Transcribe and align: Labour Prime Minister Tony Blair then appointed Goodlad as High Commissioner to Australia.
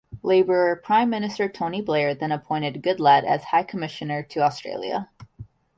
Labour 0.23 0.77
Prime 0.77 1.11
Minister 1.11 1.47
Tony 1.47 1.79
Blair 1.79 2.15
then 2.15 2.31
appointed 2.31 2.81
Goodlad 2.81 3.23
as 3.23 3.43
High 3.43 3.61
Commissioner 3.61 4.23
to 4.23 4.39
Australia. 4.39 5.11